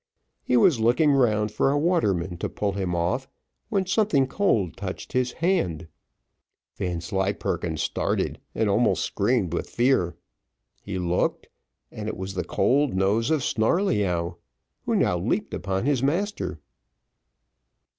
He 0.41 0.57
was 0.57 0.79
looking 0.79 1.11
round 1.11 1.51
for 1.51 1.69
a 1.69 1.77
waterman 1.77 2.35
to 2.37 2.49
pull 2.49 2.71
him 2.71 2.95
off, 2.95 3.29
when 3.69 3.85
something 3.85 4.25
cold 4.25 4.75
touched 4.75 5.13
his 5.13 5.33
hand. 5.33 5.87
Vanslyperken 6.73 7.77
started, 7.77 8.39
and 8.55 8.67
almost 8.67 9.03
screamed 9.05 9.53
with 9.53 9.69
fear. 9.69 10.15
He 10.81 10.97
looked, 10.97 11.49
and 11.91 12.07
it 12.09 12.17
was 12.17 12.33
the 12.33 12.43
cold 12.43 12.95
nose 12.95 13.29
of 13.29 13.41
Snarleyyow, 13.43 14.37
who 14.87 14.95
now 14.95 15.19
leaped 15.19 15.53
upon 15.53 15.85
his 15.85 16.01
master. 16.01 16.59